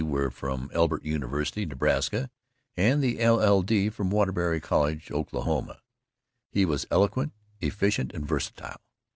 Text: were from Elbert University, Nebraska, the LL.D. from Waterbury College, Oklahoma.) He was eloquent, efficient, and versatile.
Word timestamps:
were 0.03 0.31
from 0.31 0.67
Elbert 0.73 1.05
University, 1.05 1.63
Nebraska, 1.63 2.31
the 2.75 3.23
LL.D. 3.23 3.89
from 3.91 4.09
Waterbury 4.09 4.59
College, 4.59 5.11
Oklahoma.) 5.11 5.79
He 6.49 6.65
was 6.65 6.87
eloquent, 6.89 7.33
efficient, 7.61 8.11
and 8.11 8.27
versatile. 8.27 8.81